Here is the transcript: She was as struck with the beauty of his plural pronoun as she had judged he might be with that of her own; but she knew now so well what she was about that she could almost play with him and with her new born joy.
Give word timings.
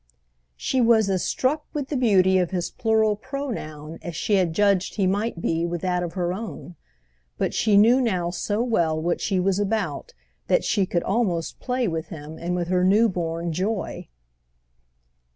She 0.57 0.81
was 0.81 1.11
as 1.11 1.23
struck 1.23 1.65
with 1.73 1.89
the 1.89 1.95
beauty 1.95 2.39
of 2.39 2.49
his 2.49 2.71
plural 2.71 3.15
pronoun 3.15 3.99
as 4.01 4.15
she 4.15 4.33
had 4.33 4.51
judged 4.51 4.95
he 4.95 5.05
might 5.05 5.39
be 5.39 5.63
with 5.63 5.81
that 5.81 6.01
of 6.01 6.13
her 6.13 6.33
own; 6.33 6.75
but 7.37 7.53
she 7.53 7.77
knew 7.77 8.01
now 8.01 8.31
so 8.31 8.63
well 8.63 8.99
what 8.99 9.21
she 9.21 9.39
was 9.39 9.59
about 9.59 10.15
that 10.47 10.63
she 10.63 10.87
could 10.87 11.03
almost 11.03 11.59
play 11.59 11.87
with 11.87 12.07
him 12.07 12.39
and 12.39 12.55
with 12.55 12.67
her 12.69 12.83
new 12.83 13.09
born 13.09 13.53
joy. 13.53 14.07